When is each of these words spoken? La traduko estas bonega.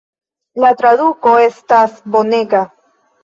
La 0.63 0.71
traduko 0.79 1.33
estas 1.43 1.99
bonega. 2.17 2.63